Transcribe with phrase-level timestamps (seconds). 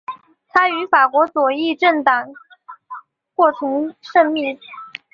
[0.49, 2.29] 他与法国左翼政党
[3.35, 4.57] 过从甚密。